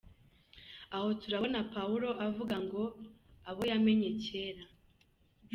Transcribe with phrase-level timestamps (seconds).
[0.95, 2.83] Aha turabona Pawulo avuga ngo:
[3.49, 4.63] “Abo yamenye kera”.